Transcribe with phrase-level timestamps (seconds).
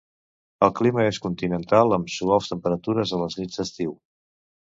[0.67, 3.93] El clima és continental amb suaus temperatures a les nits d'estiu.